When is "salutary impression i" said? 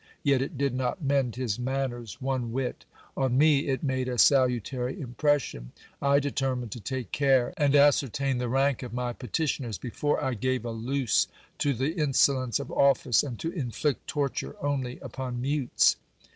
4.17-6.17